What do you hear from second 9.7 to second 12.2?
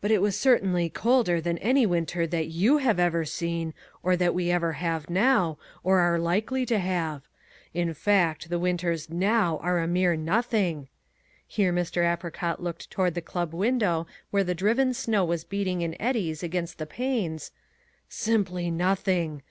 a mere nothing," here Mr.